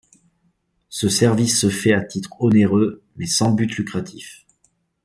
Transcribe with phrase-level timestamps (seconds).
[0.89, 4.47] Ce service se fait à titre onéreux, mais sans but lucratif.